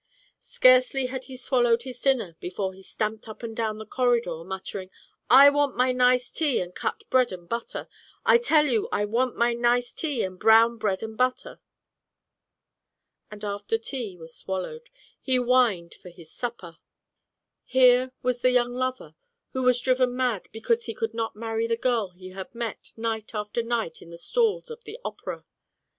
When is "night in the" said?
23.61-24.17